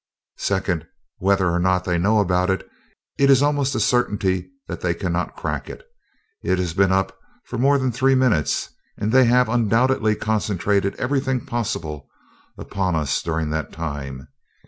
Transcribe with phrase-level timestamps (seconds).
[0.39, 0.87] Second,
[1.19, 2.67] whether or not they know about it,
[3.19, 5.83] it is almost a certainty that they cannot crack it.
[6.41, 11.45] It had been up for more than three minutes, and they have undoubtedly concentrated everything
[11.45, 12.09] possible
[12.57, 14.27] upon us during that time.